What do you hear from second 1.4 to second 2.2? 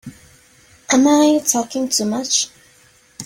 talking too